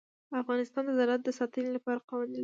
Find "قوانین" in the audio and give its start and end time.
2.09-2.31